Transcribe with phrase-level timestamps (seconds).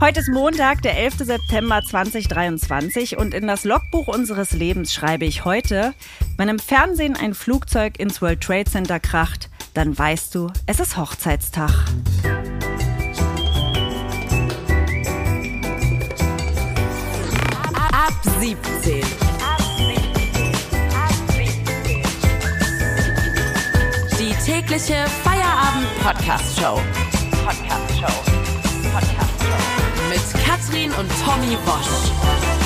[0.00, 1.16] Heute ist Montag, der 11.
[1.24, 5.92] September 2023 und in das Logbuch unseres Lebens schreibe ich heute,
[6.36, 10.96] wenn im Fernsehen ein Flugzeug ins World Trade Center kracht, dann weißt du, es ist
[10.96, 11.72] Hochzeitstag.
[17.74, 19.02] Ab 17.
[24.20, 26.80] Die tägliche Feierabend-Podcast-Show.
[27.44, 28.37] Podcast-Show.
[30.08, 32.57] Mit Katrin und Tommy Bosch.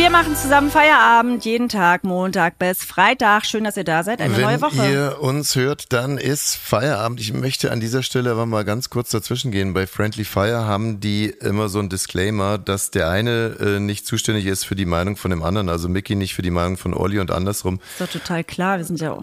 [0.00, 3.44] Wir machen zusammen Feierabend jeden Tag, Montag bis Freitag.
[3.44, 4.22] Schön, dass ihr da seid.
[4.22, 4.90] Eine Wenn neue Woche.
[4.90, 7.20] ihr uns hört, dann ist Feierabend.
[7.20, 9.74] Ich möchte an dieser Stelle aber mal ganz kurz dazwischen gehen.
[9.74, 14.46] Bei Friendly Fire haben die immer so ein Disclaimer, dass der eine äh, nicht zuständig
[14.46, 15.68] ist für die Meinung von dem anderen.
[15.68, 17.78] Also Mickey nicht für die Meinung von Olli und andersrum.
[17.92, 18.78] ist doch total klar.
[18.78, 19.18] Wir sind ja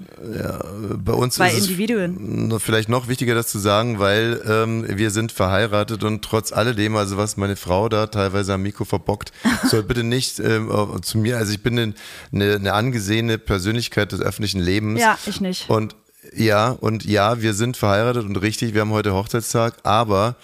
[1.04, 2.52] Bei uns Zwei ist Individuen.
[2.52, 6.98] es vielleicht noch wichtiger, das zu sagen, weil ähm, wir sind verheiratet und trotz alledem,
[6.98, 9.32] also was meine Frau da teilweise am Mikro verbockt,
[9.72, 11.38] soll bitte nicht ähm, äh, zu mir.
[11.38, 11.94] Also ich bin eine,
[12.32, 15.02] eine, eine angesehene Persönlichkeit des öffentlichen Lebens.
[15.02, 15.70] Ja, ich nicht.
[15.70, 15.96] Und
[16.36, 20.36] ja, und ja, wir sind verheiratet und richtig, wir haben heute Hochzeitstag, aber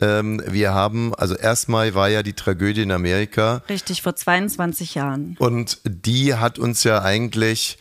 [0.00, 5.36] ähm, wir haben, also erstmal war ja die Tragödie in Amerika richtig vor 22 Jahren.
[5.38, 7.78] und die hat uns ja eigentlich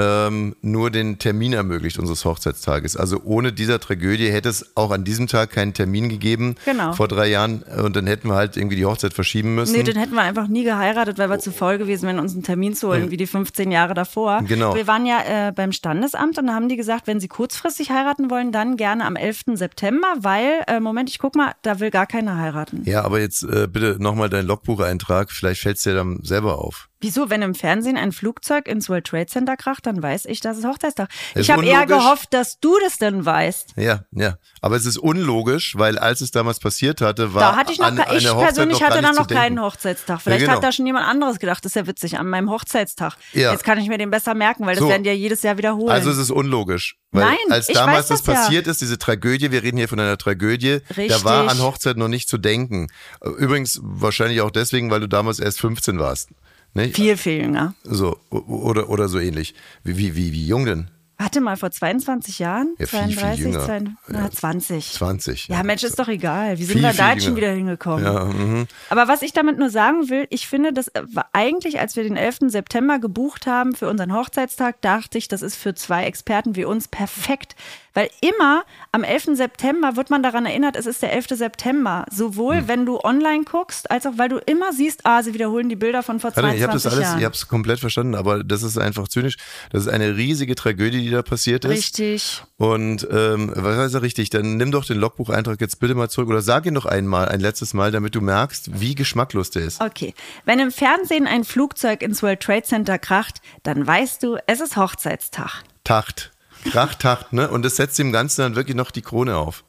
[0.00, 2.96] ähm, nur den Termin ermöglicht unseres Hochzeitstages.
[2.96, 6.92] Also ohne dieser Tragödie hätte es auch an diesem Tag keinen Termin gegeben Genau.
[6.92, 9.76] vor drei Jahren und dann hätten wir halt irgendwie die Hochzeit verschieben müssen.
[9.76, 12.42] Nee, dann hätten wir einfach nie geheiratet, weil wir zu faul gewesen wären, uns einen
[12.42, 14.42] Termin zu holen, wie die 15 Jahre davor.
[14.46, 14.74] Genau.
[14.74, 18.30] Wir waren ja äh, beim Standesamt und da haben die gesagt, wenn sie kurzfristig heiraten
[18.30, 19.42] wollen, dann gerne am 11.
[19.54, 22.82] September, weil, äh, Moment, ich guck mal, da will gar keiner heiraten.
[22.84, 26.88] ja, aber jetzt äh, bitte nochmal deinen Logbucheintrag, vielleicht fällt es dir dann selber auf.
[27.00, 30.58] Wieso, wenn im Fernsehen ein Flugzeug ins World Trade Center kracht, dann weiß ich, das
[30.58, 31.08] ist Hochzeitstag.
[31.34, 33.74] Ist ich habe eher gehofft, dass du das denn weißt.
[33.76, 34.36] Ja, ja.
[34.60, 37.86] Aber es ist unlogisch, weil als es damals passiert hatte, war Da hatte ich noch,
[37.86, 39.60] an, ich Hochzeit persönlich noch hatte da noch keinen.
[39.60, 40.20] Hochzeitstag.
[40.20, 40.52] Vielleicht genau.
[40.52, 43.16] hat da schon jemand anderes gedacht, das ist ja witzig, an meinem Hochzeitstag.
[43.32, 43.52] Ja.
[43.52, 44.88] Jetzt kann ich mir den besser merken, weil das So.
[44.88, 45.90] werden die ja jedes Jahr wiederholen.
[45.90, 46.96] Also es ist unlogisch.
[47.12, 48.40] Weil Nein, als damals das das ja.
[48.42, 51.24] passiert ist, diese Tragödie, wir reden hier von einer Tragödie, da Richtig.
[51.24, 52.88] war an Hochzeit noch nicht zu denken.
[53.22, 56.30] Übrigens wahrscheinlich auch deswegen, weil du damals erst 15 warst.
[56.74, 56.96] Nicht?
[56.96, 57.74] viel, viel jünger.
[57.82, 59.54] So, oder, oder so ähnlich.
[59.82, 60.90] Wie, wie, wie, wie jung denn?
[61.20, 62.74] Warte mal, vor 22 Jahren?
[62.78, 63.66] Ja, viel, viel 32, jünger.
[63.66, 64.92] 22, na, 20.
[64.94, 65.48] 20.
[65.48, 66.58] Ja, Mensch, ist doch egal.
[66.58, 68.02] Wie sind Viel, wir viel da jetzt schon wieder hingekommen?
[68.02, 68.66] Ja, mhm.
[68.88, 72.16] Aber was ich damit nur sagen will, ich finde, das war eigentlich, als wir den
[72.16, 72.38] 11.
[72.46, 76.88] September gebucht haben für unseren Hochzeitstag, dachte ich, das ist für zwei Experten wie uns
[76.88, 77.54] perfekt.
[77.94, 79.36] Weil immer am 11.
[79.36, 81.28] September wird man daran erinnert, es ist der 11.
[81.30, 82.04] September.
[82.10, 82.68] Sowohl Hm.
[82.68, 86.02] wenn du online guckst, als auch weil du immer siehst, ah, sie wiederholen die Bilder
[86.02, 87.18] von vor Warte, 22 ich habe das alles, Jahren.
[87.18, 89.36] ich habe es komplett verstanden, aber das ist einfach zynisch.
[89.70, 91.70] Das ist eine riesige Tragödie, die da passiert ist.
[91.70, 92.42] Richtig.
[92.56, 94.30] Und ähm, was heißt er richtig?
[94.30, 97.40] Dann nimm doch den Logbucheintrag jetzt bitte mal zurück oder sag ihn noch einmal, ein
[97.40, 99.80] letztes Mal, damit du merkst, wie geschmacklos der ist.
[99.80, 100.14] Okay.
[100.44, 104.76] Wenn im Fernsehen ein Flugzeug ins World Trade Center kracht, dann weißt du, es ist
[104.76, 105.62] Hochzeitstag.
[105.84, 106.30] Tacht.
[106.64, 107.48] Krachtacht, ne?
[107.48, 109.64] Und das setzt dem Ganzen dann wirklich noch die Krone auf.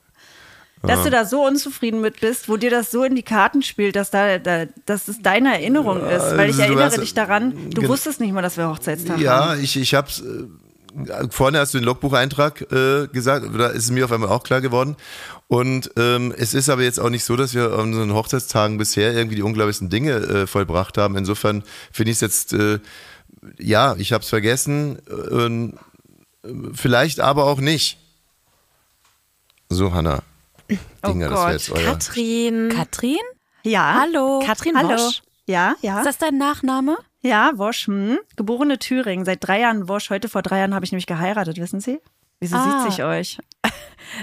[0.83, 3.95] Dass du da so unzufrieden mit bist, wo dir das so in die Karten spielt,
[3.95, 6.35] dass, da, da, dass es deine Erinnerung ist.
[6.35, 9.21] Weil ich also erinnere hast- dich daran, du wusstest nicht mal, dass wir Hochzeitstag haben.
[9.21, 10.21] Ja, ich, ich hab's.
[10.21, 10.45] Äh,
[11.29, 14.59] vorne hast du den Logbucheintrag äh, gesagt, da ist es mir auf einmal auch klar
[14.59, 14.97] geworden.
[15.47, 19.13] Und ähm, es ist aber jetzt auch nicht so, dass wir an unseren Hochzeitstagen bisher
[19.13, 21.15] irgendwie die unglaublichsten Dinge äh, vollbracht haben.
[21.15, 21.63] Insofern
[21.93, 22.79] finde ich es jetzt, äh,
[23.59, 25.77] ja, ich habe es vergessen, äh,
[26.73, 27.97] vielleicht aber auch nicht.
[29.69, 30.23] So, Hanna.
[31.05, 31.85] Dinger, das wäre jetzt euer.
[31.93, 32.69] Katrin.
[32.69, 33.17] Katrin?
[33.63, 33.99] Ja.
[34.01, 34.41] Hallo.
[34.45, 34.89] Katrin Hallo.
[34.89, 35.21] Wosch.
[35.45, 35.99] Ja, ja.
[35.99, 36.97] Ist das dein Nachname?
[37.21, 38.17] Ja, Wosch, hm.
[38.35, 39.25] geborene Thüringen.
[39.25, 40.09] Seit drei Jahren Wosch.
[40.09, 41.99] Heute vor drei Jahren habe ich nämlich geheiratet, wissen Sie?
[42.39, 42.83] Wieso Ah.
[42.83, 43.37] sieht sich euch?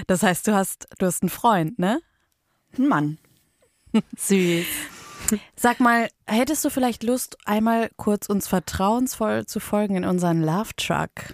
[0.07, 1.99] Das heißt, du hast, du hast einen Freund, ne?
[2.77, 3.17] Ein Mann.
[4.17, 4.65] Süß.
[5.55, 10.75] Sag mal, hättest du vielleicht Lust, einmal kurz uns vertrauensvoll zu folgen in unseren Love
[10.75, 11.33] Truck?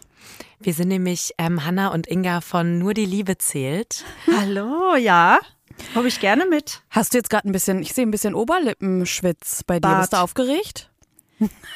[0.66, 4.04] Wir sind nämlich ähm, Hanna und Inga von Nur die Liebe zählt.
[4.36, 5.38] Hallo, ja.
[5.94, 6.82] Komme ich gerne mit.
[6.90, 9.82] Hast du jetzt gerade ein bisschen, ich sehe ein bisschen Oberlippenschwitz bei dir.
[9.82, 10.00] Bart.
[10.02, 10.90] Bist du aufgeregt?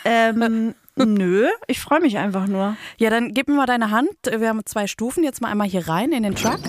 [0.06, 2.78] Ähm, nö, ich freue mich einfach nur.
[2.98, 4.10] Ja, dann gib mir mal deine Hand.
[4.24, 5.24] Wir haben zwei Stufen.
[5.24, 6.60] Jetzt mal einmal hier rein in den Truck.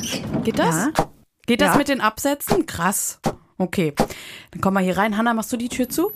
[0.45, 0.91] Geht das?
[0.99, 1.11] Ja.
[1.47, 1.77] Geht das Ja.
[1.79, 2.67] mit den Absätzen?
[2.67, 3.19] Krass.
[3.61, 3.93] Okay.
[4.53, 5.19] Dann komm mal hier rein.
[5.19, 6.13] Hanna, machst du die Tür zu?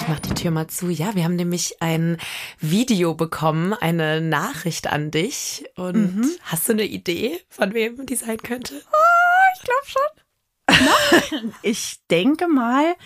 [0.00, 0.88] Ich mach die Tür mal zu.
[0.90, 2.16] Ja, wir haben nämlich ein
[2.58, 5.64] Video bekommen, eine Nachricht an dich.
[5.76, 6.28] Und Mhm.
[6.42, 8.82] hast du eine Idee, von wem die sein könnte?
[9.54, 11.52] Ich glaube schon.
[11.62, 12.96] ich denke mal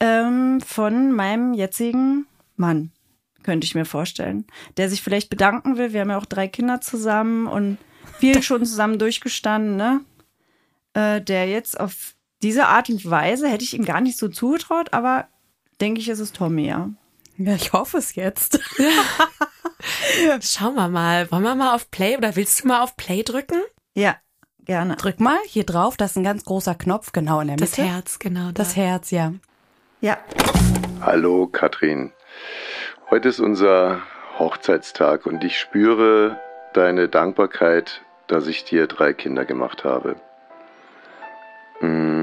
[0.00, 2.26] ähm, von meinem jetzigen
[2.56, 2.90] Mann,
[3.44, 4.48] könnte ich mir vorstellen.
[4.78, 5.92] Der sich vielleicht bedanken will.
[5.92, 7.78] Wir haben ja auch drei Kinder zusammen und
[8.18, 10.00] viel schon zusammen durchgestanden, ne?
[10.94, 14.92] Äh, der jetzt auf diese Art und Weise hätte ich ihm gar nicht so zugetraut,
[14.92, 15.28] aber
[15.80, 16.90] denke ich, ist es Tommy, ja.
[17.38, 18.60] Ja, ich hoffe es jetzt.
[20.40, 21.30] Schauen wir mal.
[21.32, 23.60] Wollen wir mal auf Play oder willst du mal auf Play drücken?
[23.94, 24.16] Ja,
[24.64, 24.96] gerne.
[24.96, 27.76] Drück mal hier drauf, das ist ein ganz großer Knopf, genau in der Mitte.
[27.76, 28.46] Das Herz, genau.
[28.46, 28.52] Da.
[28.52, 29.32] Das Herz, ja.
[30.00, 30.18] Ja.
[31.00, 32.12] Hallo Katrin.
[33.10, 34.02] Heute ist unser
[34.38, 36.40] Hochzeitstag und ich spüre
[36.74, 40.16] deine Dankbarkeit, dass ich dir drei Kinder gemacht habe.
[41.80, 42.21] Mm,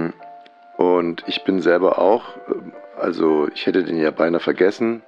[0.79, 5.03] Und ich bin selber auch, ähm, also ich hätte den ja beinahe vergessen,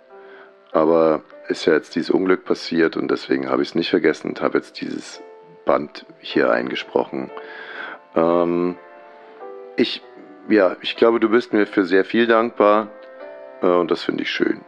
[0.74, 4.42] aber ist ja jetzt dieses Unglück passiert und deswegen habe ich es nicht vergessen und
[4.42, 5.22] habe jetzt dieses
[5.64, 7.32] Band hier eingesprochen.
[8.18, 8.76] Ähm,
[9.78, 10.02] ich,
[10.50, 12.90] ja, ich glaube, du bist mir für sehr viel dankbar
[13.62, 14.60] äh, und das finde ich schön.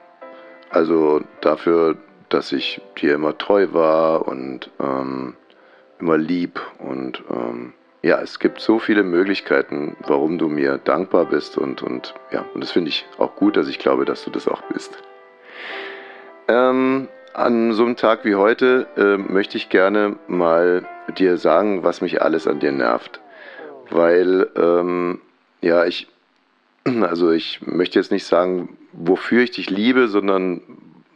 [0.70, 1.98] Also dafür,
[2.30, 5.36] dass ich dir immer treu war und ähm,
[6.00, 7.74] immer lieb und ähm,
[8.04, 12.62] ja, es gibt so viele Möglichkeiten, warum du mir dankbar bist und, und ja, und
[12.62, 15.02] das finde ich auch gut, dass ich glaube, dass du das auch bist.
[16.50, 20.86] Ähm, an so einem Tag wie heute äh, möchte ich gerne mal
[21.18, 23.22] dir sagen, was mich alles an dir nervt.
[23.90, 25.22] Weil, ähm,
[25.62, 26.08] ja, ich,
[26.84, 30.62] also ich möchte jetzt nicht sagen, wofür ich dich liebe, sondern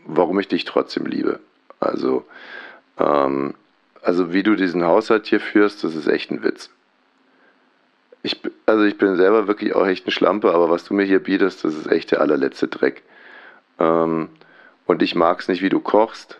[0.05, 1.41] warum ich dich trotzdem liebe.
[1.81, 2.25] Also,
[2.97, 3.55] ähm,
[4.01, 6.69] also wie du diesen Haushalt hier führst, das ist echt ein Witz.
[8.27, 11.23] Ich, also ich bin selber wirklich auch echt ein Schlampe, aber was du mir hier
[11.23, 13.03] bietest, das ist echt der allerletzte Dreck.
[13.79, 14.27] Ähm,
[14.85, 16.37] und ich mag es nicht, wie du kochst.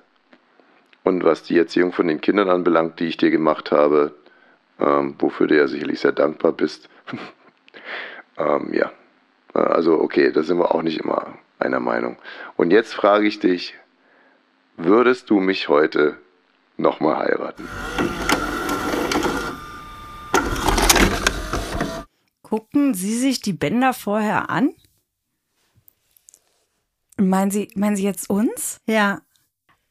[1.06, 4.14] Und was die Erziehung von den Kindern anbelangt, die ich dir gemacht habe,
[4.82, 6.90] ähm, wofür du ja sicherlich sehr dankbar bist.
[8.38, 8.92] ähm, ja,
[9.54, 12.18] also okay, da sind wir auch nicht immer einer Meinung.
[12.58, 13.76] Und jetzt frage ich dich,
[14.76, 16.18] würdest du mich heute
[16.76, 17.66] nochmal heiraten?
[22.48, 24.74] Gucken Sie sich die Bänder vorher an?
[27.18, 28.80] Meinen Sie, meinen Sie jetzt uns?
[28.88, 29.22] Ja.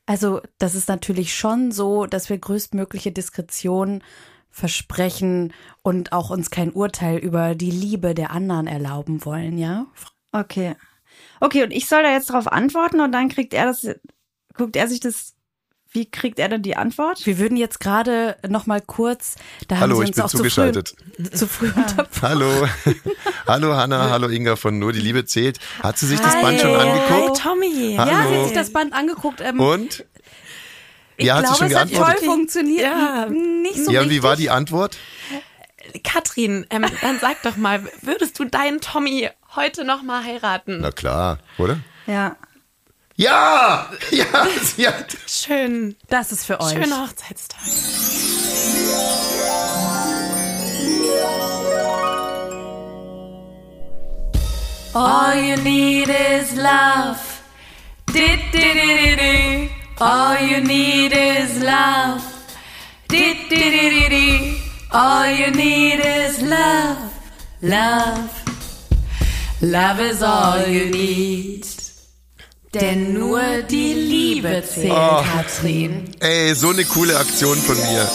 [0.07, 4.03] Also, das ist natürlich schon so, dass wir größtmögliche Diskretion
[4.49, 9.89] versprechen und auch uns kein Urteil über die Liebe der anderen erlauben wollen, ja?
[10.33, 10.77] Okay.
[11.41, 13.87] Okay, und ich soll da jetzt drauf antworten und dann kriegt er das,
[14.55, 15.36] guckt er sich das,
[15.97, 17.25] wie kriegt er dann die Antwort?
[17.25, 20.29] Wir würden jetzt gerade noch mal kurz, da Hallo, haben ich Sie uns bin auch
[20.29, 20.89] zugeschaltet.
[20.89, 22.23] zu früh, zu früh unterbrochen.
[22.23, 22.69] Hallo.
[23.47, 25.59] hallo Hanna, hallo Inga von Nur die Liebe zählt.
[25.83, 27.41] Hat sie sich das Band schon Hi, angeguckt?
[27.43, 27.97] Tommy.
[27.99, 28.11] Hallo.
[28.13, 29.41] Ja, sie hat sich das Band angeguckt.
[29.41, 30.05] Ähm, Und?
[31.17, 32.83] ich ja, hat sie glaube, schon es hat toll funktioniert.
[32.83, 33.27] Ja.
[33.31, 34.19] Nicht so Ja, richtig.
[34.19, 34.99] wie war die Antwort?
[36.05, 40.81] Katrin, ähm, dann sag doch mal, würdest du deinen Tommy heute noch mal heiraten?
[40.83, 41.79] Na klar, oder?
[42.07, 42.37] Ja.
[43.17, 43.91] Ja!
[44.11, 45.17] Ja, hat.
[45.27, 45.97] Schön.
[46.09, 46.73] Das ist für euch.
[46.73, 47.61] Schöner Hochzeitstag.
[54.95, 57.21] All you need is love.
[58.13, 59.71] Di, di, di, di, di.
[59.99, 62.23] All you need is love.
[63.09, 64.61] Di, di, di, di, di.
[64.93, 67.13] All you need is love.
[67.63, 68.31] Love.
[69.63, 71.76] Love is all you need.
[72.81, 73.41] Denn nur
[73.71, 75.23] die Liebe zählt, Oh.
[75.35, 76.11] Katrin.
[76.21, 78.07] Ey, so eine coole Aktion von mir.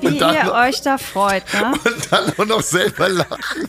[0.00, 1.72] Wie Und dann, ihr euch da freut, ne?
[1.84, 3.38] und dann auch noch selber lachen.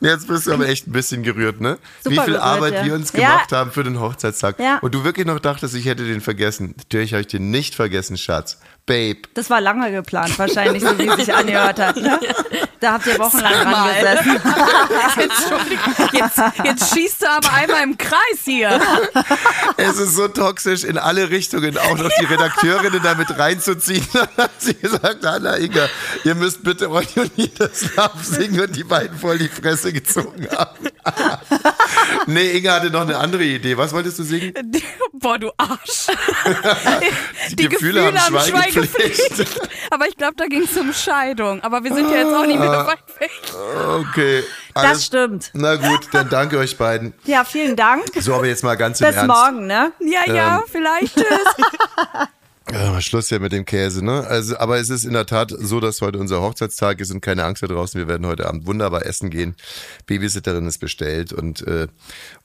[0.00, 1.78] Jetzt bist du aber echt ein bisschen gerührt, ne?
[2.02, 2.84] Super Wie viel gerührt, Arbeit ja.
[2.86, 3.18] wir uns Ja.
[3.20, 4.58] gemacht haben für den Hochzeitstag.
[4.58, 4.78] Ja.
[4.78, 6.74] Und du wirklich noch dachtest, ich hätte den vergessen.
[6.78, 8.58] Natürlich habe ich den nicht vergessen, Schatz.
[8.86, 9.22] Babe.
[9.32, 11.96] Das war lange geplant, wahrscheinlich, so wie es sich angehört hat.
[11.96, 12.20] Ne?
[12.80, 13.94] Da habt ihr wochenlang dran mal.
[13.94, 14.36] gesessen.
[15.16, 18.78] Entschuldigung, jetzt, jetzt schießt du aber einmal im Kreis hier.
[19.78, 24.06] Es ist so toxisch in alle Richtungen, auch noch die Redakteurinnen damit reinzuziehen.
[24.12, 25.88] Dann hat sie gesagt, Hanna, Inga,
[26.24, 29.94] ihr müsst bitte euch und nie das Love singen und die beiden voll die Fresse
[29.94, 30.88] gezogen haben.
[32.26, 33.78] nee, Inga hatte noch eine andere Idee.
[33.78, 34.52] Was wolltest du singen?
[35.14, 36.08] Boah, du Arsch.
[37.52, 39.60] Die, Gefühle, haben Schweigepflicht.
[39.90, 41.60] Aber ich glaube, da ging es um Scheidung.
[41.62, 43.30] Aber wir sind ja jetzt auch nicht mehr weit weg.
[44.10, 44.42] Okay.
[44.74, 45.50] Das alles- stimmt.
[45.54, 47.14] Na gut, dann danke euch beiden.
[47.24, 48.02] Ja, vielen Dank.
[48.20, 49.28] So, aber jetzt mal ganz im Bis Ernst.
[49.36, 49.92] morgen, ne?
[50.00, 50.62] Ja, ja, Ähm.
[50.70, 51.24] vielleicht.
[52.72, 54.26] Ja, Schluss ja mit dem Käse, ne?
[54.26, 57.44] Also, aber es ist in der Tat so, dass heute unser Hochzeitstag ist und keine
[57.44, 58.00] Angst da draußen.
[58.00, 59.54] Wir werden heute Abend wunderbar essen gehen.
[60.06, 61.88] Babysitterin ist bestellt und, äh,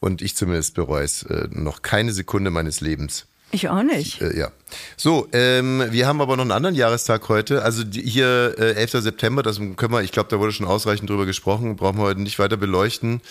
[0.01, 3.27] und ich zumindest bereue es äh, noch keine Sekunde meines Lebens.
[3.51, 4.21] Ich auch nicht.
[4.21, 4.51] Äh, ja.
[4.95, 7.63] So, ähm, wir haben aber noch einen anderen Jahrestag heute.
[7.63, 8.91] Also die, hier äh, 11.
[8.91, 12.21] September, das können wir, ich glaube, da wurde schon ausreichend drüber gesprochen, brauchen wir heute
[12.21, 13.21] nicht weiter beleuchten.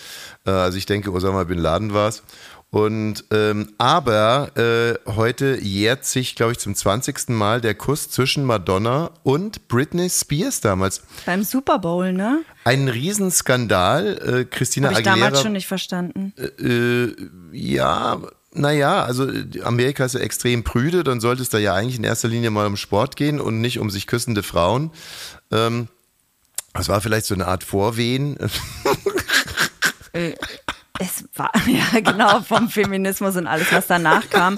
[0.45, 2.23] Äh, also ich denke, Osama Bin Laden war's.
[2.71, 7.29] Und ähm, aber äh, heute jährt sich, glaube ich, zum 20.
[7.29, 11.01] Mal der Kuss zwischen Madonna und Britney Spears damals.
[11.25, 12.41] Beim Super Bowl, ne?
[12.65, 14.41] Ein Riesenskandal.
[14.41, 15.29] Äh, Christina Habe ich Aguilera.
[15.29, 16.33] damals schon nicht verstanden.
[16.59, 17.15] Äh,
[17.57, 18.21] ja,
[18.53, 19.27] naja, also
[19.63, 22.65] Amerika ist ja extrem prüde, dann sollte es da ja eigentlich in erster Linie mal
[22.65, 24.91] um Sport gehen und nicht um sich küssende Frauen.
[25.51, 25.87] Ähm,
[26.73, 28.37] das war vielleicht so eine Art Vorwehen.
[30.13, 30.33] Äh,
[30.99, 34.57] Es war, ja genau, vom Feminismus und alles, was danach kam.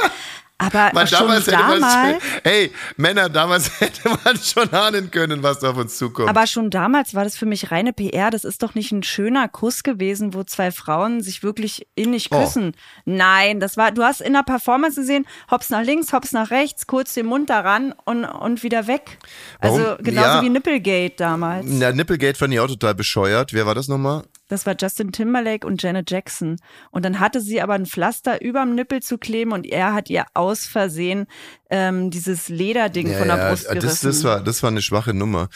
[0.62, 5.42] Aber Man, schon damals hätte damals, man, hey, Männer, damals hätte man schon ahnen können,
[5.44, 6.30] was da auf uns zukommt.
[6.30, 8.30] aber schon damals war das für mich reine PR.
[8.32, 12.40] Das ist doch nicht ein schöner Kuss gewesen, wo zwei Frauen sich wirklich innig Oh.
[12.40, 12.74] küssen.
[13.06, 16.86] Nein, das war, du hast in der Performance gesehen, hops nach links, hops nach rechts,
[16.88, 19.18] kurz den Mund daran und, und wieder weg.
[19.60, 20.04] Also Warum?
[20.04, 20.42] genauso Ja.
[20.44, 21.66] wie Nipplegate damals.
[21.68, 23.54] Na, Nipplegate fand ich auch total bescheuert.
[23.54, 24.24] Wer war das nochmal?
[24.52, 26.58] Das war Justin Timberlake und Janet Jackson.
[26.92, 30.26] Und dann hatte sie aber ein Pflaster überm Nippel zu kleben und er hat ihr
[30.34, 31.28] aus Versehen
[31.70, 34.08] ähm, dieses Lederding von der Brust das, gerissen.
[34.08, 35.48] das, war, das war eine schwache Nummer.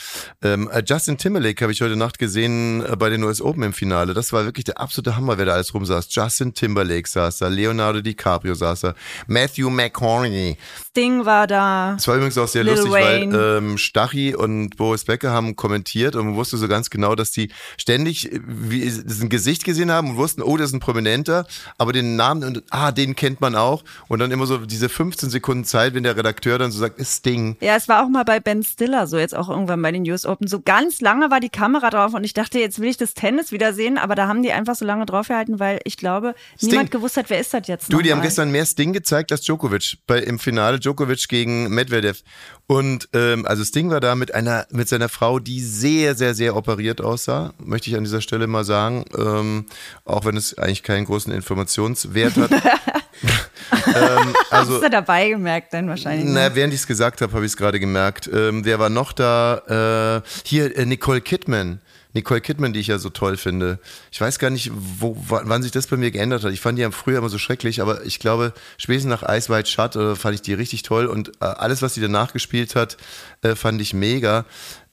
[0.42, 3.74] Ähm, äh, Justin Timberlake habe ich heute Nacht gesehen äh, bei den US Open im
[3.74, 4.14] Finale.
[4.14, 6.08] Das war wirklich der absolute Hammer, wer da alles rumsaß.
[6.10, 8.96] Justin Timberlake saß da, Leonardo DiCaprio saß da,
[9.28, 10.56] Matthew McConaughey.
[10.96, 11.96] Sting war da.
[11.98, 13.38] Es war übrigens auch sehr Lil lustig, Wayne.
[13.38, 17.32] weil ähm, Stachy und Boris Becker haben kommentiert und man wusste so ganz genau, dass
[17.32, 20.80] die ständig äh, wie, das ein Gesicht gesehen haben und wussten, oh, das ist ein
[20.80, 21.48] Prominenter,
[21.78, 23.84] aber den Namen und ah, den kennt man auch.
[24.08, 27.18] Und dann immer so diese 15 Sekunden Zeit, wenn der Redakteur dann so sagt, ist
[27.18, 27.58] Sting.
[27.60, 30.25] Ja, es war auch mal bei Ben Stiller so, jetzt auch irgendwann bei den US
[30.25, 30.48] Open.
[30.48, 33.52] So ganz lange war die Kamera drauf und ich dachte, jetzt will ich das Tennis
[33.52, 36.70] wiedersehen, aber da haben die einfach so lange draufgehalten, weil ich glaube, Sting.
[36.70, 38.28] niemand gewusst hat, wer ist das jetzt Du, die haben nochmal.
[38.28, 42.22] gestern mehr Sting gezeigt als Djokovic bei, im Finale Djokovic gegen Medvedev.
[42.68, 46.56] Und ähm, also Sting war da mit einer mit seiner Frau, die sehr, sehr, sehr
[46.56, 49.65] operiert aussah, möchte ich an dieser Stelle mal sagen, ähm,
[50.04, 52.51] auch wenn es eigentlich keinen großen Informationswert hat.
[53.88, 56.25] ähm, also Hast du dabei gemerkt dann wahrscheinlich.
[56.25, 56.34] ne?
[56.50, 58.30] na, während ich es gesagt habe, habe ich es gerade gemerkt.
[58.32, 60.22] Ähm, wer war noch da?
[60.24, 61.82] Äh, hier, äh, Nicole Kidman.
[62.15, 63.77] Nicole Kidman, die ich ja so toll finde.
[64.12, 66.51] Ich weiß gar nicht, wo, wa- wann sich das bei mir geändert hat.
[66.53, 69.69] Ich fand die ja früher immer so schrecklich, aber ich glaube, spätestens nach Ice White
[69.69, 72.98] Shut äh, fand ich die richtig toll und äh, alles, was sie danach gespielt hat,
[73.43, 74.45] äh, fand ich mega.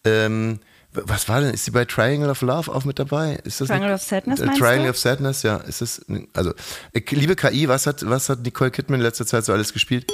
[0.04, 0.58] Ähm,
[0.94, 1.54] was war denn?
[1.54, 3.36] Ist sie bei Triangle of Love auch mit dabei?
[3.44, 4.90] Ist das Triangle eine- of Sadness, äh, Triangle du?
[4.90, 5.56] of Sadness, ja.
[5.56, 6.52] Ist das, also,
[6.92, 10.06] äh, liebe KI, was hat, was hat Nicole Kidman in letzter Zeit so alles gespielt?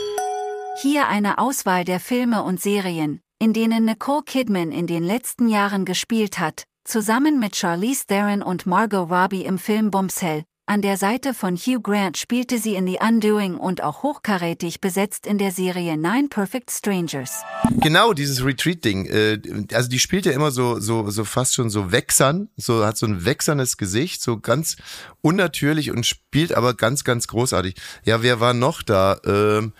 [0.80, 5.84] Hier eine Auswahl der Filme und Serien, in denen Nicole Kidman in den letzten Jahren
[5.84, 10.44] gespielt hat, zusammen mit Charlize Theron und Margot Robbie im Film Bombshell.
[10.66, 15.26] An der Seite von Hugh Grant spielte sie in The Undoing und auch hochkarätig besetzt
[15.26, 17.42] in der Serie Nine Perfect Strangers.
[17.80, 19.06] Genau, dieses Retreat-Ding.
[19.06, 19.38] Äh,
[19.72, 23.06] also die spielt ja immer so, so, so fast schon so wächsern, so hat so
[23.06, 24.76] ein wächsernes Gesicht, so ganz
[25.22, 27.74] unnatürlich und spielt aber ganz, ganz großartig.
[28.04, 29.18] Ja, wer war noch da?
[29.24, 29.72] Ähm,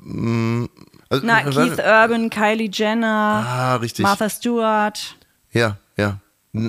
[0.00, 0.66] mm,
[1.08, 4.02] also, Na, Keith Urban, Kylie Jenner, Ah, richtig.
[4.02, 5.16] Martha Stewart.
[5.52, 6.21] Ja, ja.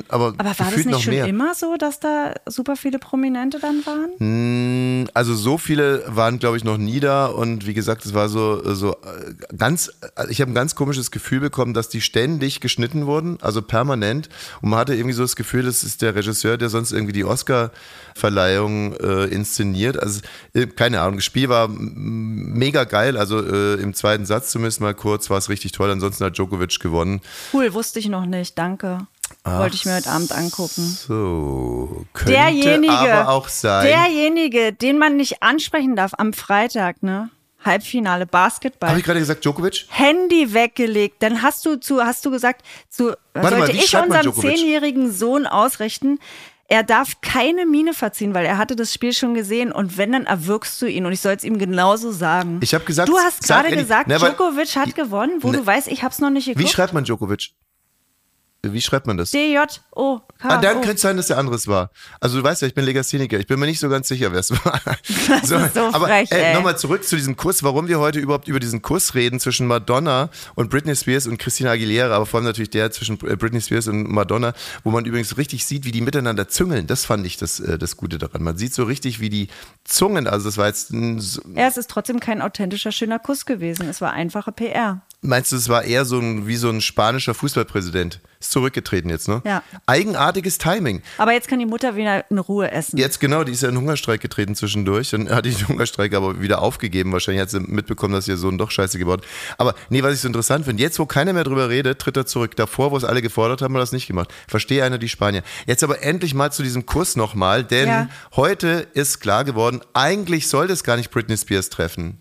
[0.07, 1.25] Aber, Aber war das nicht schon mehr.
[1.27, 5.09] immer so, dass da super viele Prominente dann waren?
[5.13, 8.73] Also so viele waren, glaube ich, noch nie da und wie gesagt, es war so
[8.73, 9.91] so äh, ganz.
[10.15, 14.29] äh, Ich habe ein ganz komisches Gefühl bekommen, dass die ständig geschnitten wurden, also permanent.
[14.61, 17.25] Und man hatte irgendwie so das Gefühl, das ist der Regisseur, der sonst irgendwie die
[17.25, 20.01] Oscar-Verleihung äh, inszeniert.
[20.01, 20.21] Also
[20.53, 23.17] äh, keine Ahnung, das Spiel war mega geil.
[23.17, 25.91] Also äh, im zweiten Satz zumindest mal kurz war es richtig toll.
[25.91, 27.19] Ansonsten hat Djokovic gewonnen.
[27.51, 28.99] Cool, wusste ich noch nicht, danke.
[29.45, 30.81] Wollte ich mir heute Abend angucken.
[30.81, 33.85] So könnte Derjenige, aber auch sein.
[33.87, 37.29] derjenige, den man nicht ansprechen darf am Freitag, ne?
[37.63, 38.89] Halbfinale Basketball.
[38.89, 39.85] Habe ich gerade gesagt, Djokovic?
[39.89, 41.17] Handy weggelegt.
[41.23, 45.11] Dann hast du zu, hast du gesagt, zu, Warte mal, sollte wie ich unserem zehnjährigen
[45.11, 46.19] Sohn ausrichten,
[46.67, 50.25] er darf keine Miene verziehen, weil er hatte das Spiel schon gesehen und wenn, dann
[50.25, 52.59] erwürgst du ihn und ich soll es ihm genauso sagen.
[52.63, 55.57] Ich habe gesagt, du hast gerade gesagt, ne, Djokovic hat gewonnen, wo Ne.
[55.57, 56.71] du weißt, ich hab's noch nicht Wie geguckt.
[56.73, 57.51] schreibt man Djokovic?
[58.65, 59.31] Wie schreibt man das?
[59.31, 60.23] D-J-O-K.
[60.47, 61.91] Ah, dann könnte es sein, dass der anderes war.
[62.21, 63.37] Also du weißt ja, ich bin Legastheniker.
[63.37, 64.79] Ich bin mir nicht so ganz sicher, wer es war.
[65.27, 66.53] Das ist so aber frech, ey.
[66.53, 70.29] nochmal zurück zu diesem Kuss, warum wir heute überhaupt über diesen Kuss reden zwischen Madonna
[70.55, 73.87] und Britney Spears und Christina Aguilera, aber vor allem natürlich der zwischen äh, Britney Spears
[73.89, 74.53] und Madonna,
[74.85, 76.87] wo man übrigens richtig sieht, wie die miteinander züngeln.
[76.87, 78.43] Das fand ich das, äh, das Gute daran.
[78.43, 79.49] Man sieht so richtig, wie die
[79.83, 83.45] Zungen, also das war jetzt ein, so- Ja, es ist trotzdem kein authentischer, schöner Kuss
[83.45, 83.89] gewesen.
[83.89, 85.01] Es war einfache PR.
[85.25, 88.19] Meinst du, es war eher so ein, wie so ein spanischer Fußballpräsident?
[88.41, 89.41] Ist zurückgetreten jetzt, ne?
[89.45, 89.63] Ja.
[89.85, 91.01] Eigenartiges Timing.
[91.17, 92.97] Aber jetzt kann die Mutter wieder in Ruhe essen.
[92.97, 95.11] Jetzt genau, die ist ja in den Hungerstreik getreten zwischendurch.
[95.11, 97.13] Dann hat die den Hungerstreik aber wieder aufgegeben.
[97.13, 99.27] Wahrscheinlich hat sie mitbekommen, dass ihr Sohn doch scheiße gebaut hat.
[99.57, 102.25] Aber nee, was ich so interessant finde, jetzt wo keiner mehr drüber redet, tritt er
[102.25, 102.57] zurück.
[102.57, 104.29] Davor, wo es alle gefordert haben, hat er das nicht gemacht.
[104.49, 105.41] Verstehe einer die Spanier.
[105.65, 108.09] Jetzt aber endlich mal zu diesem Kuss nochmal, denn Ja.
[108.35, 112.17] heute ist klar geworden, eigentlich sollte es gar nicht Britney Spears treffen.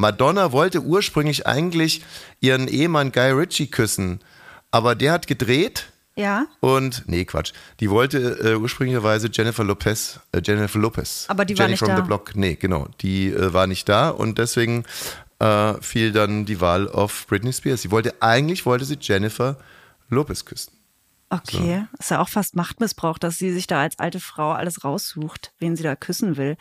[0.00, 2.02] Madonna wollte ursprünglich eigentlich
[2.40, 4.20] ihren Ehemann Guy Ritchie küssen,
[4.70, 6.46] aber der hat gedreht Ja.
[6.60, 7.52] und, nee, Quatsch.
[7.80, 11.26] Die wollte äh, ursprünglicherweise Jennifer Lopez, äh, Jennifer Lopez.
[11.28, 11.96] Aber die war Jenny nicht from da.
[11.96, 12.34] the Block.
[12.34, 12.88] Nee, genau.
[13.02, 14.84] Die äh, war nicht da und deswegen
[15.38, 17.82] äh, fiel dann die Wahl auf Britney Spears.
[17.82, 19.56] Sie wollte, eigentlich wollte sie Jennifer
[20.08, 20.72] Lopez küssen.
[21.32, 21.86] Okay.
[21.98, 25.76] Ist ja auch fast Machtmissbrauch, dass sie sich da als alte Frau alles raussucht, wen
[25.76, 26.56] sie da küssen will.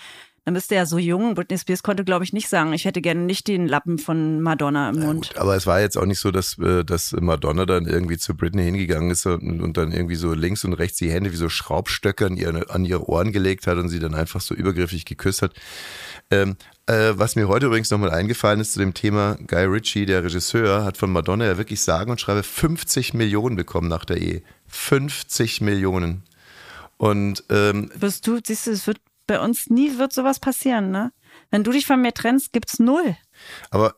[0.45, 1.35] Dann bist du ja so jung.
[1.35, 4.89] Britney Spears konnte, glaube ich, nicht sagen, ich hätte gerne nicht den Lappen von Madonna
[4.89, 5.29] im Mund.
[5.29, 8.35] Gut, aber es war jetzt auch nicht so, dass, äh, dass Madonna dann irgendwie zu
[8.35, 11.49] Britney hingegangen ist und, und dann irgendwie so links und rechts die Hände wie so
[11.49, 15.41] Schraubstöcke an ihre, an ihre Ohren gelegt hat und sie dann einfach so übergriffig geküsst
[15.41, 15.53] hat.
[16.31, 20.23] Ähm, äh, was mir heute übrigens nochmal eingefallen ist zu dem Thema, Guy Ritchie, der
[20.23, 24.41] Regisseur, hat von Madonna ja wirklich sagen und schreibe 50 Millionen bekommen nach der Ehe.
[24.67, 26.23] 50 Millionen.
[26.97, 31.11] Und ähm, Wirst du, siehst du, es wird bei uns nie wird sowas passieren, ne?
[31.51, 33.15] Wenn du dich von mir trennst, gibt's null.
[33.69, 33.93] Aber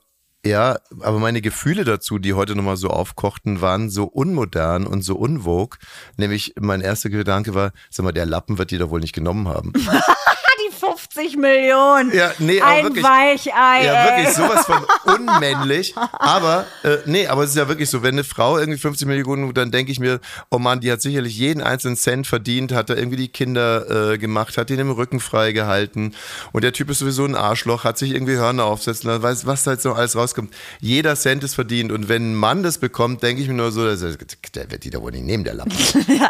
[0.45, 5.15] ja, aber meine Gefühle dazu, die heute nochmal so aufkochten, waren so unmodern und so
[5.15, 5.77] unvogue.
[6.17, 9.47] Nämlich mein erster Gedanke war, sag mal, der Lappen wird die doch wohl nicht genommen
[9.47, 9.71] haben.
[10.71, 12.13] Die 50 Millionen.
[12.13, 13.03] Ja, nee, aber Ein wirklich.
[13.03, 13.85] Weichei.
[13.85, 14.23] Ja, ey.
[14.23, 14.85] wirklich sowas von
[15.15, 15.93] unmännlich.
[15.95, 19.53] Aber, äh, nee, aber es ist ja wirklich so, wenn eine Frau irgendwie 50 Millionen,
[19.53, 22.95] dann denke ich mir, oh Mann, die hat sicherlich jeden einzelnen Cent verdient, hat da
[22.95, 26.13] irgendwie die Kinder äh, gemacht, hat den im Rücken frei gehalten.
[26.51, 29.63] Und der Typ ist sowieso ein Arschloch, hat sich irgendwie Hörner aufsetzen lassen, weiß, was
[29.63, 30.53] da jetzt noch alles rauskommt.
[30.79, 31.91] Jeder Cent ist verdient.
[31.91, 35.01] Und wenn ein Mann das bekommt, denke ich mir nur so, der, wird die da
[35.01, 35.71] wohl nicht nehmen, der Lappen.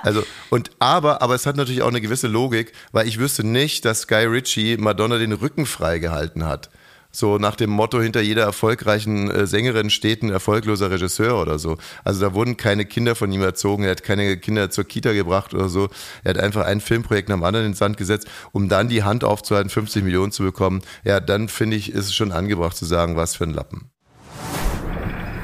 [0.04, 3.86] Also, und aber, aber es hat natürlich auch eine gewisse Logik, weil ich wüsste nicht,
[3.86, 6.70] dass Guy Ritchie Madonna den Rücken frei gehalten hat.
[7.12, 11.78] So nach dem Motto, hinter jeder erfolgreichen äh, Sängerin steht ein erfolgloser Regisseur oder so.
[12.06, 15.54] Also da wurden keine Kinder von ihm erzogen, er hat keine Kinder zur Kita gebracht
[15.54, 15.90] oder so.
[16.24, 19.04] Er hat einfach ein Filmprojekt nach dem anderen in den Sand gesetzt, um dann die
[19.04, 20.82] Hand aufzuhalten, 50 Millionen zu bekommen.
[21.04, 23.92] Ja, dann finde ich, ist es schon angebracht zu sagen, was für ein Lappen.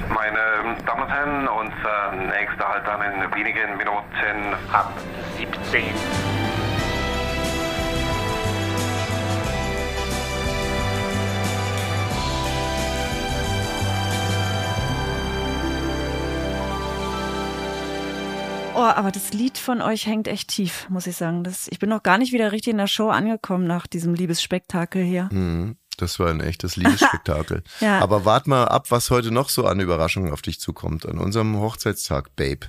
[0.10, 4.94] Meine Damen und Herren, unser nächster Halt dann in wenigen Minuten ab
[5.38, 6.37] 17.
[18.78, 21.44] Oh, aber das Lied von euch hängt echt tief, muss ich sagen.
[21.44, 25.04] Das, ich bin noch gar nicht wieder richtig in der Show angekommen nach diesem Liebesspektakel
[25.04, 25.30] hier.
[25.32, 25.78] Mhm.
[25.98, 27.64] Das war ein echtes Liebesspektakel.
[27.80, 28.00] Ja.
[28.00, 31.08] Aber wart mal ab, was heute noch so an Überraschungen auf dich zukommt.
[31.08, 32.68] An unserem Hochzeitstag, Babe.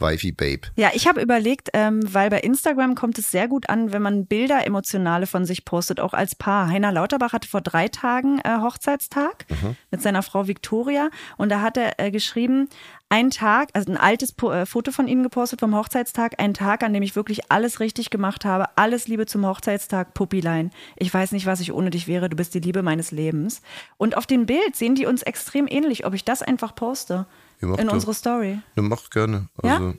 [0.00, 0.62] Wifi Babe.
[0.76, 4.26] Ja, ich habe überlegt, ähm, weil bei Instagram kommt es sehr gut an, wenn man
[4.26, 6.68] Bilder emotionale von sich postet, auch als Paar.
[6.68, 9.46] Heiner Lauterbach hatte vor drei Tagen äh, Hochzeitstag
[9.90, 12.68] mit seiner Frau Victoria und da hat er äh, geschrieben,
[13.12, 16.84] ein Tag, also ein altes po äh, Foto von ihnen gepostet vom Hochzeitstag, ein Tag,
[16.84, 18.66] an dem ich wirklich alles richtig gemacht habe.
[18.76, 20.70] Alles Liebe zum Hochzeitstag, Puppilein.
[20.96, 22.28] Ich weiß nicht, was ich ohne dich wäre.
[22.28, 23.62] Du bist die Liebe meines Lebens.
[23.96, 27.26] Und auf dem Bild sehen die uns extrem ähnlich, ob ich das einfach poste
[27.60, 28.58] in unsere Story.
[28.74, 29.48] Du mach gerne.
[29.62, 29.76] Ja?
[29.76, 29.94] Also,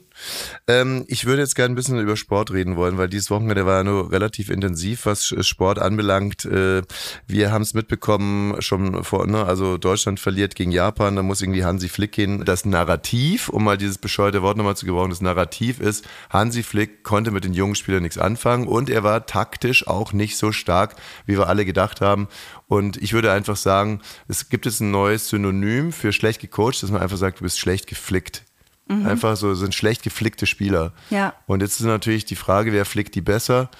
[0.66, 3.78] ähm, ich würde jetzt gerne ein bisschen über Sport reden wollen, weil dieses Wochenende war
[3.78, 6.44] ja nur relativ intensiv, was Sport anbelangt.
[6.44, 6.82] Äh,
[7.26, 11.64] wir haben es mitbekommen schon vor, ne, also Deutschland verliert gegen Japan, da muss irgendwie
[11.64, 12.44] Hansi Flick gehen.
[12.44, 17.04] Das Narrativ, um mal dieses bescheuerte Wort nochmal zu gebrauchen, das Narrativ ist, Hansi Flick
[17.04, 20.96] konnte mit den jungen Spielern nichts anfangen und er war taktisch auch nicht so stark,
[21.26, 22.28] wie wir alle gedacht haben.
[22.72, 26.90] Und ich würde einfach sagen, es gibt jetzt ein neues Synonym für schlecht gecoacht, dass
[26.90, 28.44] man einfach sagt, du bist schlecht geflickt.
[28.88, 30.94] Einfach so sind schlecht geflickte Spieler.
[31.10, 31.34] Ja.
[31.46, 33.70] Und jetzt ist natürlich die Frage, wer flickt die besser?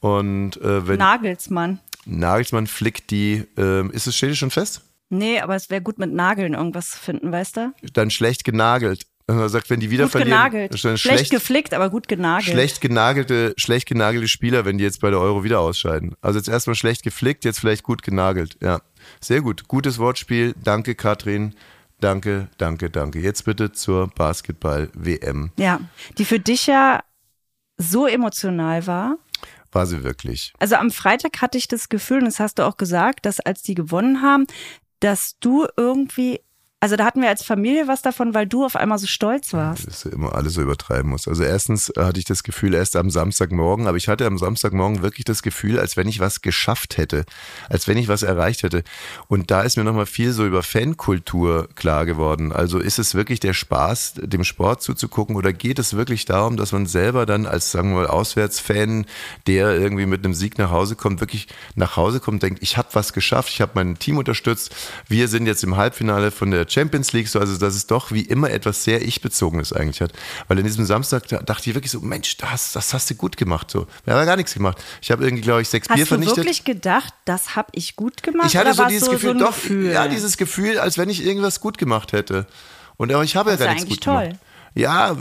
[0.00, 1.78] Und äh, wenn Nagelsmann.
[2.06, 4.82] Nagelsmann flickt die, ähm, ist es steht schon fest?
[5.10, 7.72] Nee, aber es wäre gut mit Nageln irgendwas zu finden, weißt du?
[7.92, 9.06] Dann schlecht genagelt.
[9.30, 10.78] Wenn man sagt, wenn die wieder Gut verlieren, genagelt.
[10.78, 12.50] Schlecht, schlecht, geflickt, aber gut genagelt.
[12.50, 16.16] schlecht genagelte, schlecht genagelte Spieler, wenn die jetzt bei der Euro wieder ausscheiden.
[16.20, 18.56] Also jetzt erstmal schlecht geflickt, jetzt vielleicht gut genagelt.
[18.60, 18.80] Ja,
[19.20, 19.68] sehr gut.
[19.68, 20.54] Gutes Wortspiel.
[20.64, 21.54] Danke, Katrin.
[22.00, 23.20] Danke, danke, danke.
[23.20, 25.52] Jetzt bitte zur Basketball-WM.
[25.58, 25.80] Ja,
[26.18, 27.04] die für dich ja
[27.76, 29.16] so emotional war.
[29.70, 30.52] War sie wirklich.
[30.58, 33.62] Also am Freitag hatte ich das Gefühl, und das hast du auch gesagt, dass als
[33.62, 34.46] die gewonnen haben,
[34.98, 36.40] dass du irgendwie
[36.82, 39.86] Also da hatten wir als Familie was davon, weil du auf einmal so stolz warst.
[39.86, 41.28] dass du immer alles so übertreiben musst.
[41.28, 45.26] Also erstens hatte ich das Gefühl erst am Samstagmorgen, aber ich hatte am Samstagmorgen wirklich
[45.26, 47.26] das Gefühl, als wenn ich was geschafft hätte,
[47.68, 48.82] als wenn ich was erreicht hätte.
[49.28, 52.50] Und da ist mir nochmal viel so über Fankultur klar geworden.
[52.50, 56.72] Also ist es wirklich der Spaß, dem Sport zuzugucken oder geht es wirklich darum, dass
[56.72, 59.04] man selber dann als, sagen wir mal, Auswärtsfan,
[59.46, 62.88] der irgendwie mit einem Sieg nach Hause kommt, wirklich nach Hause kommt, denkt, ich habe
[62.94, 64.74] was geschafft, ich habe mein Team unterstützt,
[65.08, 68.22] wir sind jetzt im Halbfinale von der Champions League, so, also dass es doch wie
[68.22, 70.12] immer etwas sehr ich-bezogenes eigentlich hat.
[70.48, 73.36] Weil in diesem Samstag da dachte ich wirklich so, Mensch, das, das hast du gut
[73.36, 73.70] gemacht.
[73.70, 73.86] So.
[74.04, 74.78] Wir haben ja gar nichts gemacht.
[75.02, 76.38] Ich habe irgendwie, glaube ich, sechs Hast Bier du vernichtet.
[76.38, 78.48] wirklich gedacht, das habe ich gut gemacht?
[78.48, 79.92] ich hatte so dieses so, Gefühl, so doch, Gefühl?
[79.92, 82.46] ja, dieses Gefühl, als wenn ich irgendwas gut gemacht hätte.
[82.96, 84.49] Und aber ich habe ja gar nichts gut eigentlich gemacht.
[84.74, 85.16] Ja,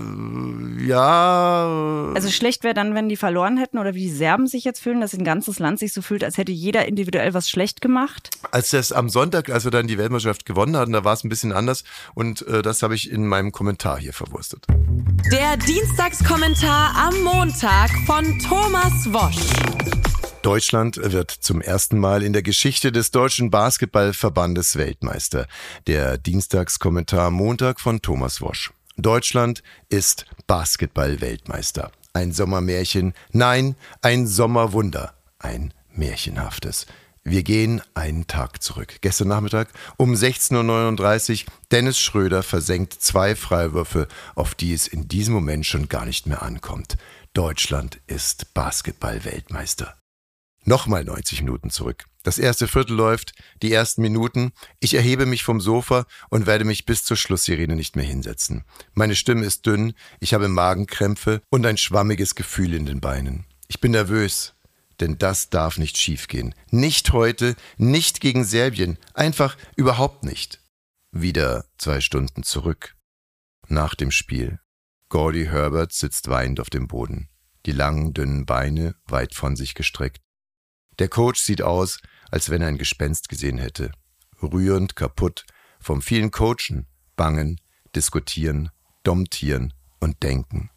[0.79, 4.79] ja, Also schlecht wäre dann, wenn die verloren hätten oder wie die Serben sich jetzt
[4.79, 8.29] fühlen, dass ein ganzes Land sich so fühlt, als hätte jeder individuell was schlecht gemacht.
[8.51, 11.29] als das am Sonntag, als wir dann die Weltmeisterschaft gewonnen hatten, da war es ein
[11.29, 11.83] bisschen anders
[12.13, 14.65] und äh, das habe ich in meinem Kommentar hier verwurstet.
[15.31, 19.37] Der Dienstagskommentar am Montag von Thomas Wosch.
[20.41, 25.47] Deutschland wird zum ersten Mal in der Geschichte des deutschen Basketballverbandes Weltmeister.
[25.85, 28.71] Der Dienstagskommentar Montag von Thomas Wosch.
[29.01, 31.91] Deutschland ist Basketball-Weltmeister.
[32.13, 33.13] Ein Sommermärchen?
[33.31, 35.13] Nein, ein Sommerwunder.
[35.39, 36.85] Ein märchenhaftes.
[37.23, 38.95] Wir gehen einen Tag zurück.
[39.01, 41.53] Gestern Nachmittag um 16.39 Uhr.
[41.71, 46.41] Dennis Schröder versenkt zwei Freiwürfe, auf die es in diesem Moment schon gar nicht mehr
[46.41, 46.97] ankommt.
[47.33, 49.95] Deutschland ist Basketball-Weltmeister.
[50.65, 52.05] Nochmal 90 Minuten zurück.
[52.23, 54.51] Das erste Viertel läuft, die ersten Minuten.
[54.79, 58.65] Ich erhebe mich vom Sofa und werde mich bis zur Schlusssirene nicht mehr hinsetzen.
[58.93, 63.45] Meine Stimme ist dünn, ich habe Magenkrämpfe und ein schwammiges Gefühl in den Beinen.
[63.69, 64.53] Ich bin nervös,
[64.99, 66.53] denn das darf nicht schiefgehen.
[66.71, 70.61] Nicht heute, nicht gegen Serbien, einfach überhaupt nicht.
[71.11, 72.95] Wieder zwei Stunden zurück.
[73.67, 74.59] Nach dem Spiel.
[75.07, 77.29] Gordy Herbert sitzt weinend auf dem Boden,
[77.65, 80.21] die langen, dünnen Beine weit von sich gestreckt.
[80.99, 83.91] Der Coach sieht aus, als wenn er ein Gespenst gesehen hätte.
[84.41, 85.45] Rührend, kaputt,
[85.79, 87.59] vom vielen Coachen, Bangen,
[87.95, 88.69] Diskutieren,
[89.03, 90.69] Domptieren und Denken.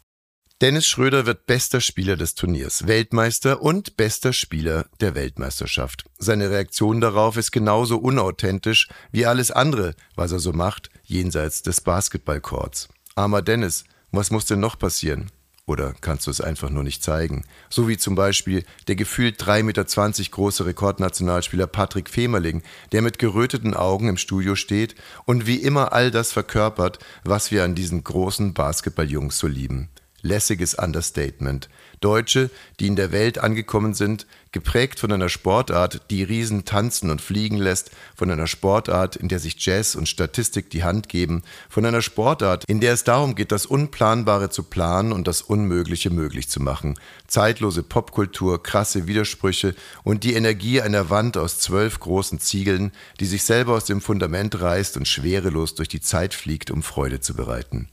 [0.61, 6.05] Dennis Schröder wird bester Spieler des Turniers, Weltmeister und bester Spieler der Weltmeisterschaft.
[6.17, 11.81] Seine Reaktion darauf ist genauso unauthentisch wie alles andere, was er so macht, jenseits des
[11.81, 12.87] Basketballcourts.
[13.15, 15.29] Armer Dennis, was muss denn noch passieren?
[15.65, 17.45] Oder kannst du es einfach nur nicht zeigen?
[17.69, 23.73] So wie zum Beispiel der gefühlt 3,20 Meter große Rekordnationalspieler Patrick Femerling, der mit geröteten
[23.73, 28.53] Augen im Studio steht und wie immer all das verkörpert, was wir an diesen großen
[28.53, 29.87] Basketballjungs so lieben.
[30.23, 31.69] Lässiges Understatement.
[31.99, 37.21] Deutsche, die in der Welt angekommen sind, geprägt von einer Sportart, die Riesen tanzen und
[37.21, 41.85] fliegen lässt, von einer Sportart, in der sich Jazz und Statistik die Hand geben, von
[41.85, 46.49] einer Sportart, in der es darum geht, das Unplanbare zu planen und das Unmögliche möglich
[46.49, 46.99] zu machen.
[47.27, 53.43] Zeitlose Popkultur, krasse Widersprüche und die Energie einer Wand aus zwölf großen Ziegeln, die sich
[53.43, 57.89] selber aus dem Fundament reißt und schwerelos durch die Zeit fliegt, um Freude zu bereiten.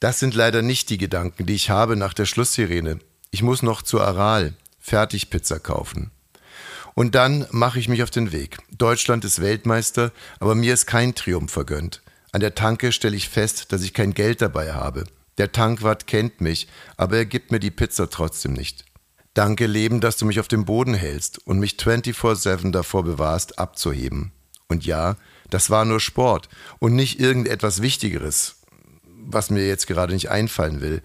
[0.00, 2.98] Das sind leider nicht die Gedanken, die ich habe nach der Schlusssirene.
[3.30, 6.10] Ich muss noch zur Aral Fertigpizza kaufen.
[6.94, 8.58] Und dann mache ich mich auf den Weg.
[8.70, 12.02] Deutschland ist Weltmeister, aber mir ist kein Triumph vergönnt.
[12.32, 15.04] An der Tanke stelle ich fest, dass ich kein Geld dabei habe.
[15.38, 18.84] Der Tankwart kennt mich, aber er gibt mir die Pizza trotzdem nicht.
[19.34, 24.32] Danke, Leben, dass du mich auf dem Boden hältst und mich 24-7 davor bewahrst, abzuheben.
[24.68, 25.16] Und ja,
[25.50, 28.56] das war nur Sport und nicht irgendetwas Wichtigeres,
[29.26, 31.02] was mir jetzt gerade nicht einfallen will.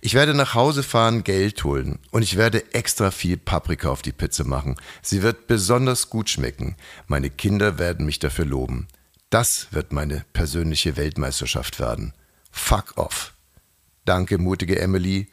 [0.00, 4.12] Ich werde nach Hause fahren, Geld holen und ich werde extra viel Paprika auf die
[4.12, 4.76] Pizza machen.
[5.02, 6.76] Sie wird besonders gut schmecken.
[7.06, 8.88] Meine Kinder werden mich dafür loben.
[9.30, 12.12] Das wird meine persönliche Weltmeisterschaft werden.
[12.50, 13.34] Fuck off.
[14.04, 15.28] Danke, mutige Emily.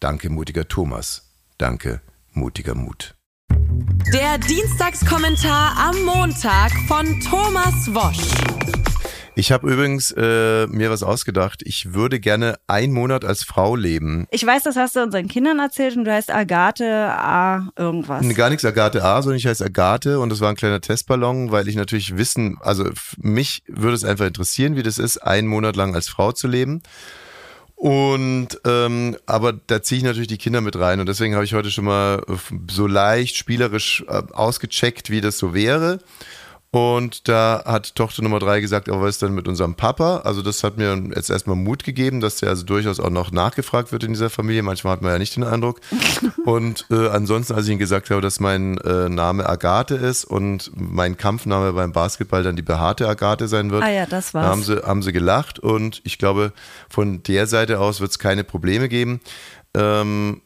[0.00, 1.30] Danke, mutiger Thomas.
[1.58, 2.00] Danke,
[2.32, 3.14] mutiger Mut.
[4.12, 8.75] Der Dienstagskommentar am Montag von Thomas Wosch.
[9.38, 11.60] Ich habe übrigens äh, mir was ausgedacht.
[11.62, 14.26] Ich würde gerne einen Monat als Frau leben.
[14.30, 17.68] Ich weiß, das hast du unseren Kindern erzählt und du heißt Agathe A.
[17.76, 18.24] irgendwas.
[18.24, 21.52] Nee, Gar nichts Agathe A, sondern ich heiße Agathe und das war ein kleiner Testballon,
[21.52, 25.76] weil ich natürlich wissen, also mich würde es einfach interessieren, wie das ist, einen Monat
[25.76, 26.82] lang als Frau zu leben.
[27.74, 31.52] Und ähm, aber da ziehe ich natürlich die Kinder mit rein und deswegen habe ich
[31.52, 32.32] heute schon mal äh,
[32.70, 35.98] so leicht spielerisch äh, ausgecheckt, wie das so wäre.
[36.76, 40.18] Und da hat Tochter Nummer drei gesagt, aber was ist denn mit unserem Papa?
[40.24, 43.92] Also das hat mir jetzt erstmal Mut gegeben, dass der also durchaus auch noch nachgefragt
[43.92, 44.62] wird in dieser Familie.
[44.62, 45.80] Manchmal hat man ja nicht den Eindruck.
[46.44, 50.70] Und äh, ansonsten, als ich ihm gesagt habe, dass mein äh, Name Agathe ist und
[50.74, 54.46] mein Kampfname beim Basketball dann die behaarte Agathe sein wird, Ah ja, das war's.
[54.46, 56.52] haben sie, haben sie gelacht und ich glaube,
[56.90, 59.20] von der Seite aus wird es keine Probleme geben.
[59.72, 60.42] Ähm,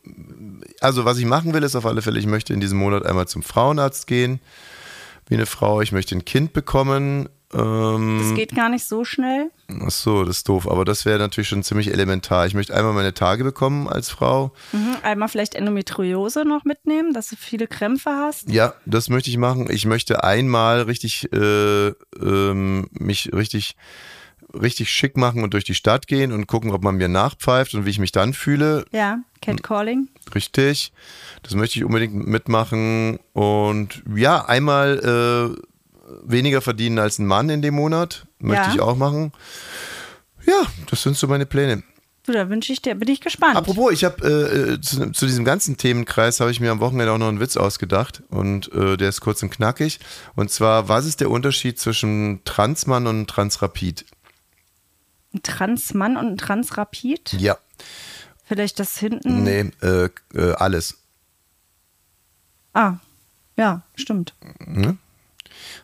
[0.81, 3.27] also was ich machen will, ist auf alle Fälle, ich möchte in diesem Monat einmal
[3.27, 4.41] zum Frauenarzt gehen,
[5.31, 5.81] wie eine Frau.
[5.81, 7.29] Ich möchte ein Kind bekommen.
[7.53, 9.51] Ähm, Das geht gar nicht so schnell.
[9.85, 12.47] ach so, das ist doof, aber das wäre natürlich schon ziemlich elementar.
[12.47, 14.53] Ich möchte einmal meine Tage bekommen als Frau.
[14.73, 14.97] Mhm.
[15.03, 18.51] Einmal vielleicht Endometriose noch mitnehmen, dass du viele Krämpfe hast.
[18.51, 19.69] Ja, das möchte ich machen.
[19.71, 23.77] Ich möchte einmal richtig äh, ähm, mich richtig
[24.55, 27.87] richtig schick machen und durch die Stadt gehen und gucken, ob man mir nachpfeift und
[27.87, 28.85] wie ich mich dann fühle.
[28.93, 30.09] Ja, Catcalling.
[30.35, 30.93] Richtig.
[31.43, 33.19] Das möchte ich unbedingt mitmachen.
[33.33, 35.63] Und ja, einmal äh,
[36.25, 38.27] weniger verdienen als ein Mann in dem Monat.
[38.39, 38.75] Möchte Ja.
[38.75, 39.33] ich auch machen.
[40.47, 41.83] Ja, das sind so meine Pläne.
[42.27, 43.57] Du, da wünsche ich dir, bin ich gespannt.
[43.57, 47.13] Apropos, ich habe äh, äh, zu, zu diesem ganzen Themenkreis habe ich mir am Wochenende
[47.13, 50.01] auch noch einen Witz ausgedacht und äh, der ist kurz und knackig.
[50.37, 54.05] Und zwar, was ist der Unterschied zwischen Transmann und Transrapid?
[55.33, 57.35] Ein Transmann und ein Transrapid.
[57.35, 57.57] Ja,
[58.45, 59.45] Vielleicht das hinten.
[59.45, 60.99] nee, äh, äh, alles.
[62.73, 62.95] Ah,
[63.57, 64.35] ja, stimmt.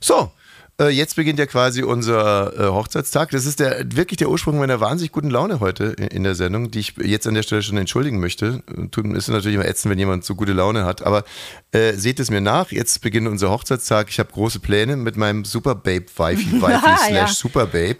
[0.01, 0.33] So,
[0.81, 3.31] äh, jetzt beginnt ja quasi unser äh, Hochzeitstag.
[3.31, 6.71] Das ist der wirklich der Ursprung meiner wahnsinnig guten Laune heute in, in der Sendung,
[6.71, 8.63] die ich jetzt an der Stelle schon entschuldigen möchte.
[8.91, 11.03] Tut, ist natürlich immer ätzend, wenn jemand so gute Laune hat.
[11.03, 11.25] Aber
[11.73, 12.73] äh, seht es mir nach.
[12.73, 14.09] Jetzt beginnt unser Hochzeitstag.
[14.11, 16.61] Ich habe große Pläne mit meinem Super Babe Wifi,
[17.09, 17.97] slash Super Babe.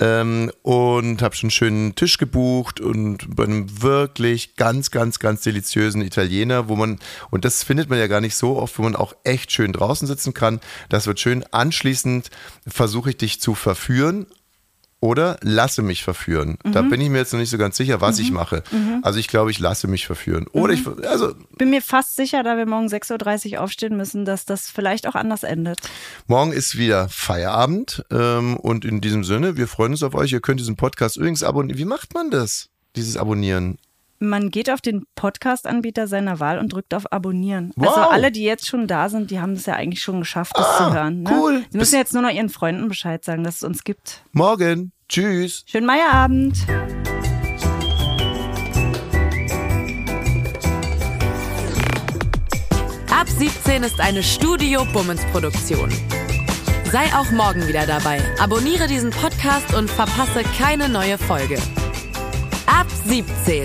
[0.00, 5.42] Ähm, und habe schon einen schönen Tisch gebucht und bei einem wirklich ganz, ganz, ganz
[5.42, 6.98] deliziösen Italiener, wo man,
[7.30, 10.08] und das findet man ja gar nicht so oft, wo man auch echt schön draußen
[10.08, 10.60] sitzen kann.
[10.88, 11.44] Das wird schön.
[11.50, 12.30] Anschließend
[12.66, 14.26] versuche ich dich zu verführen
[15.00, 16.58] oder lasse mich verführen.
[16.62, 18.62] Da bin ich mir jetzt noch nicht so ganz sicher, was ich mache.
[19.02, 20.46] Also ich glaube, ich lasse mich verführen.
[20.52, 24.44] Oder ich, also Bin mir fast sicher, da wir morgen 6.30 Uhr aufstehen müssen, dass
[24.44, 25.80] das vielleicht auch anders endet.
[26.26, 30.32] Morgen ist wieder Feierabend ähm, und in diesem Sinne, wir freuen uns auf euch.
[30.32, 31.78] Ihr könnt diesen Podcast übrigens abonnieren.
[31.78, 32.68] Wie macht man das?
[32.94, 33.78] Dieses Abonnieren.
[34.22, 37.72] Man geht auf den Podcast-Anbieter seiner Wahl und drückt auf Abonnieren.
[37.76, 37.88] Wow.
[37.96, 40.66] Also alle, die jetzt schon da sind, die haben es ja eigentlich schon geschafft, das
[40.66, 41.22] Ah, zu hören.
[41.22, 41.30] Ne?
[41.32, 41.58] cool.
[41.60, 44.22] Sie Bis- müssen jetzt nur noch ihren Freunden Bescheid sagen, dass es uns gibt.
[44.32, 44.92] Morgen.
[45.08, 45.64] Tschüss.
[45.66, 46.54] Schönen Meierabend.
[53.10, 55.90] Ab 17 ist eine Studio Bummens Produktion.
[56.90, 58.20] Sei auch morgen wieder dabei.
[58.40, 61.58] Abonniere diesen Podcast und verpasse keine neue Folge.
[62.66, 63.64] Ab 17.